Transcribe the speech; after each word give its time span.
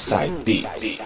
Inside 0.00 0.44
Beats. 0.46 1.02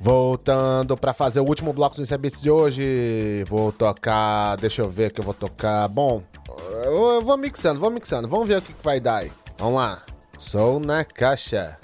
Voltando 0.00 0.96
pra 0.96 1.12
fazer 1.12 1.38
o 1.38 1.44
último 1.44 1.72
bloco 1.72 1.94
dos 1.94 2.10
Beats 2.10 2.42
de 2.42 2.50
hoje. 2.50 3.44
Vou 3.46 3.70
tocar. 3.70 4.56
Deixa 4.56 4.82
eu 4.82 4.90
ver 4.90 5.12
o 5.12 5.14
que 5.14 5.20
eu 5.20 5.24
vou 5.24 5.32
tocar. 5.32 5.86
Bom, 5.86 6.20
eu 6.84 7.22
vou 7.22 7.36
mixando, 7.36 7.78
vou 7.78 7.90
mixando. 7.90 8.26
Vamos 8.26 8.48
ver 8.48 8.58
o 8.58 8.62
que, 8.62 8.72
que 8.72 8.84
vai 8.84 8.98
dar 8.98 9.18
aí. 9.18 9.30
Vamos 9.56 9.76
lá. 9.76 10.02
Sou 10.36 10.80
na 10.80 11.04
caixa. 11.04 11.78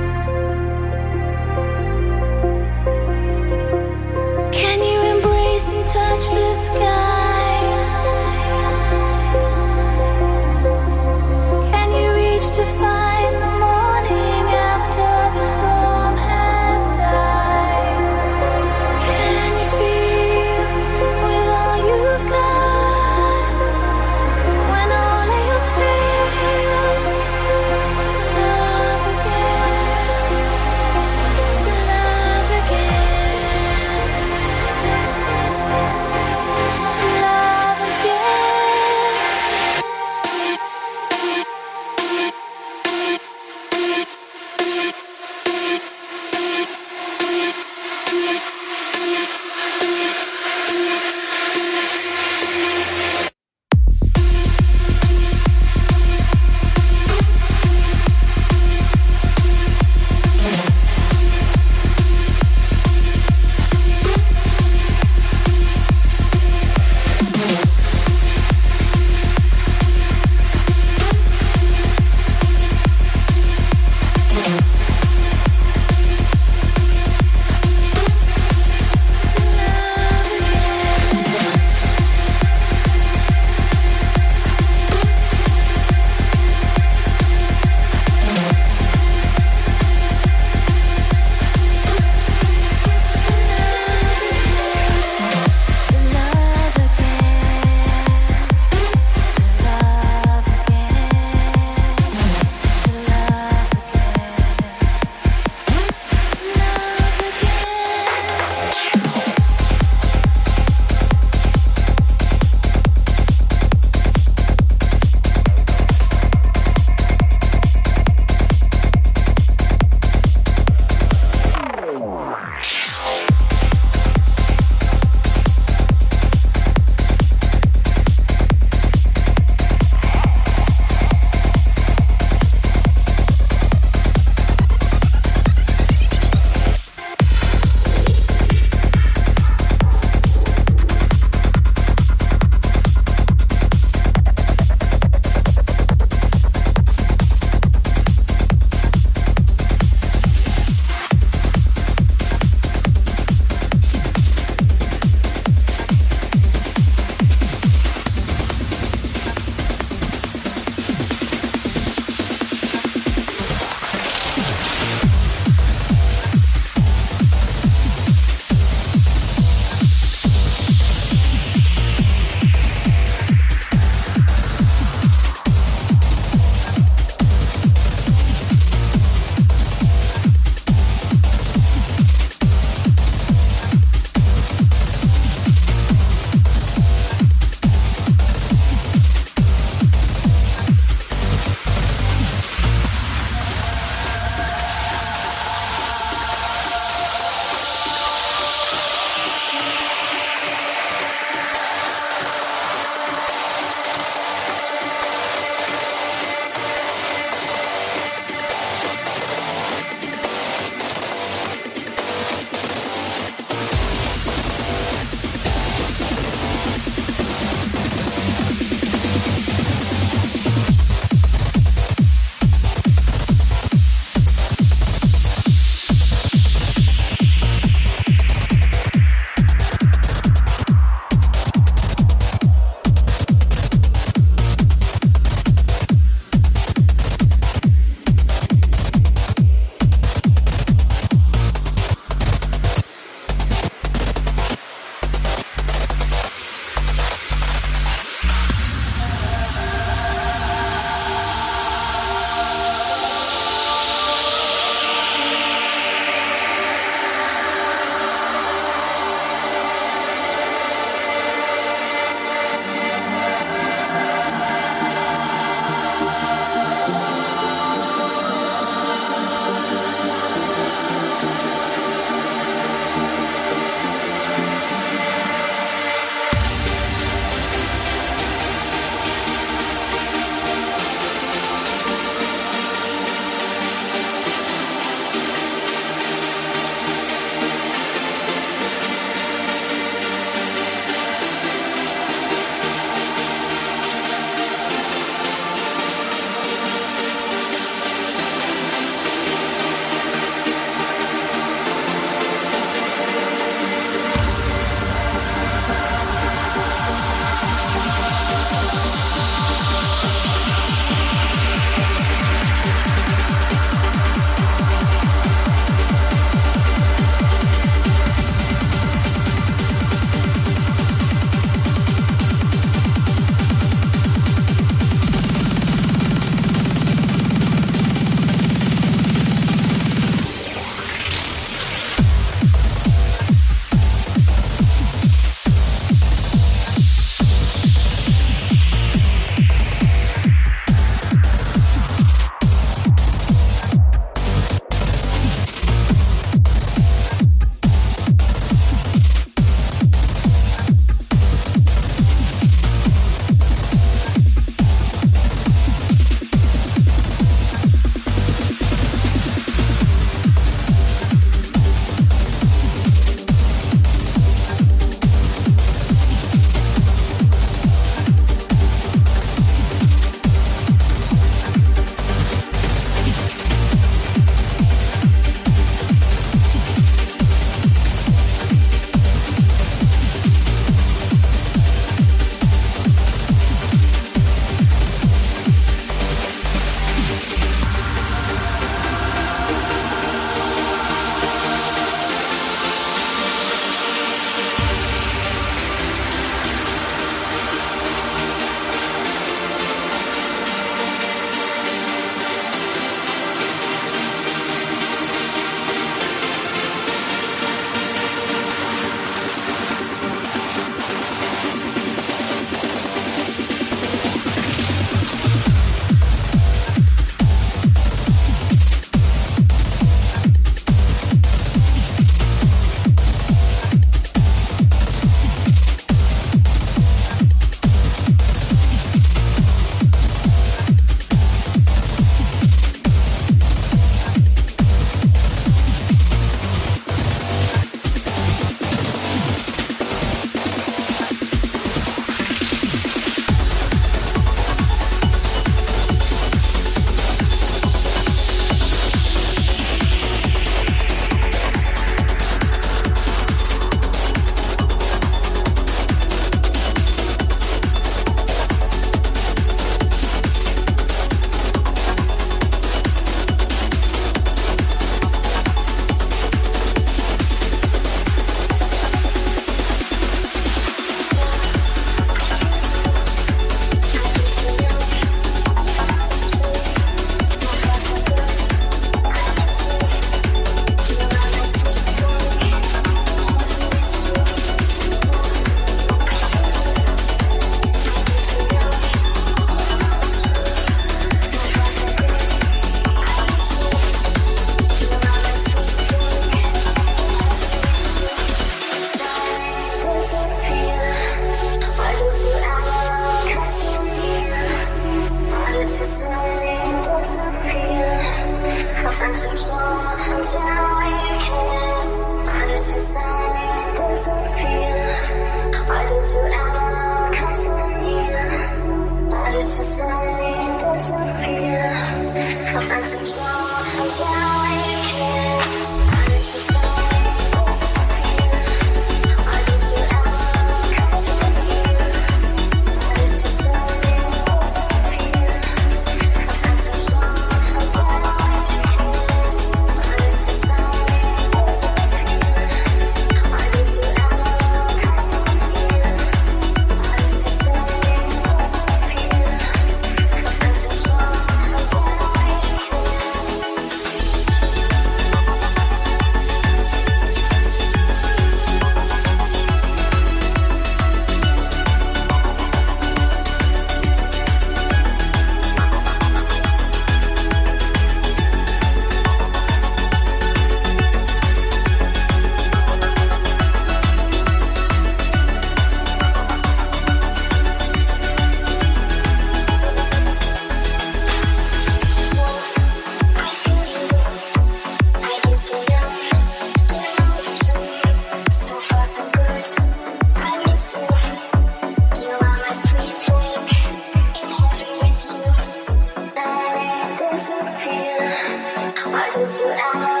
close 599.21 599.39
your 599.39 599.53
eyes. 599.53 600.00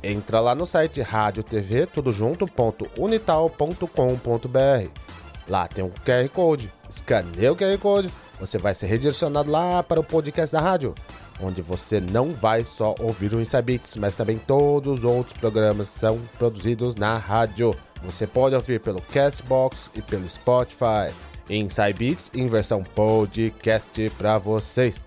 Entra 0.03 0.41
lá 0.41 0.55
no 0.55 0.67
site 0.67 1.03
rádio 1.03 1.45
TV 1.45 1.87
tudo 1.87 2.11
junto.unital.com.br 2.11 5.02
Lá 5.49 5.67
tem 5.67 5.85
um 5.85 5.91
QR 5.91 6.29
Code. 6.29 6.71
Escaneia 6.89 7.53
o 7.53 7.57
QR 7.57 7.77
Code, 7.79 8.11
você 8.39 8.59
vai 8.59 8.75
ser 8.75 8.87
redirecionado 8.87 9.51
lá 9.51 9.83
para 9.83 10.01
o 10.01 10.05
podcast 10.05 10.53
da 10.53 10.61
rádio, 10.61 10.95
onde 11.41 11.63
você 11.63 12.01
não 12.01 12.35
vai 12.35 12.65
só 12.65 12.95
ouvir 13.01 13.33
o 13.35 13.41
Inside 13.41 13.63
Beats, 13.63 13.97
mas 13.97 14.15
também 14.15 14.39
todos 14.39 14.99
os 14.99 15.05
outros 15.05 15.37
programas 15.39 15.89
são 15.89 16.21
produzidos 16.39 16.95
na 16.95 17.17
rádio. 17.17 17.75
Você 18.03 18.27
pode 18.27 18.55
ouvir 18.55 18.81
pelo 18.81 19.01
Castbox 19.01 19.91
e 19.95 20.03
pelo 20.03 20.29
Spotify. 20.29 21.13
Inside 21.49 21.93
Beats 21.93 22.31
em 22.35 22.47
versão 22.47 22.83
podcast 22.83 24.11
para 24.19 24.39
vocês. 24.39 25.03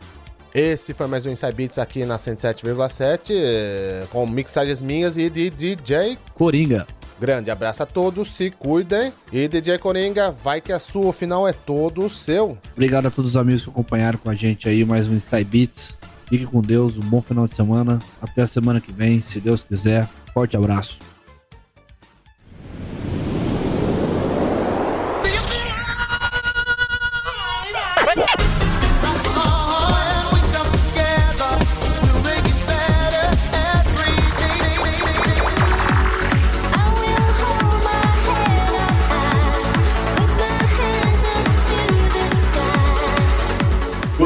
Esse 0.54 0.94
foi 0.94 1.08
mais 1.08 1.26
um 1.26 1.32
Inside 1.32 1.54
Beats 1.54 1.78
aqui 1.78 2.06
na 2.06 2.16
107,7 2.16 3.32
eh, 3.32 4.06
com 4.10 4.26
mixagens 4.26 4.82
minhas 4.82 5.18
e 5.18 5.30
de 5.30 5.50
DJ 5.50 6.18
Coringa. 6.34 6.88
Grande 7.20 7.50
abraço 7.50 7.84
a 7.84 7.86
todos, 7.86 8.32
se 8.36 8.52
cuidem. 8.52 9.14
E 9.32 9.48
DJ 9.48 9.78
Coringa, 9.78 10.32
vai 10.32 10.60
que 10.60 10.74
a 10.74 10.80
sua 10.80 11.14
final 11.14 11.48
é 11.48 11.54
todo 11.54 12.10
seu. 12.10 12.58
Obrigado 12.74 13.08
a 13.08 13.12
todos 13.12 13.32
os 13.32 13.38
amigos 13.38 13.64
que 13.64 13.70
acompanharam 13.70 14.20
com 14.20 14.30
a 14.30 14.36
gente 14.36 14.68
aí 14.68 14.84
mais 14.84 15.08
um 15.08 15.16
Inside 15.16 15.44
Beats. 15.46 15.94
Fique 16.28 16.46
com 16.46 16.62
Deus, 16.62 16.98
um 16.98 17.02
bom 17.02 17.22
final 17.22 17.48
de 17.48 17.56
semana. 17.56 18.00
Até 18.22 18.42
a 18.42 18.48
semana 18.48 18.82
que 18.82 18.92
vem, 18.92 19.22
se 19.22 19.40
Deus 19.40 19.64
quiser. 19.64 20.08
Forte 20.34 20.58
abraço. 20.58 21.00